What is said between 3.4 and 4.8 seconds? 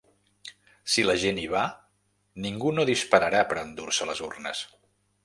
per endur-se les urnes.